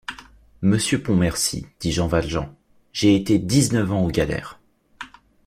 [0.63, 2.55] Monsieur Pontmercy, dit Jean Valjean,
[2.91, 4.59] j’ai été dix-neuf ans aux galères.